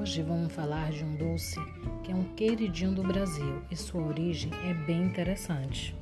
Hoje 0.00 0.22
vamos 0.22 0.52
falar 0.52 0.90
de 0.90 1.04
um 1.04 1.14
doce 1.14 1.60
que 2.02 2.10
é 2.10 2.14
um 2.14 2.24
queridinho 2.34 2.92
do 2.92 3.02
Brasil 3.02 3.62
e 3.70 3.76
sua 3.76 4.02
origem 4.02 4.50
é 4.64 4.72
bem 4.72 5.02
interessante. 5.02 5.94